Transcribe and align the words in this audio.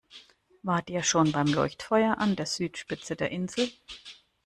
Wart 0.63 0.89
ihr 0.89 1.03
schon 1.03 1.31
beim 1.31 1.45
Leuchtfeuer 1.53 2.17
an 2.17 2.35
der 2.35 2.47
Südspitze 2.47 3.15
der 3.15 3.29
Insel? 3.29 3.69